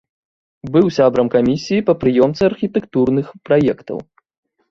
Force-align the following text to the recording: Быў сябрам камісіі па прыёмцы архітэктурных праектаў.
Быў 0.75 0.87
сябрам 0.95 1.27
камісіі 1.35 1.83
па 1.89 1.93
прыёмцы 2.03 2.41
архітэктурных 2.51 3.27
праектаў. 3.51 3.97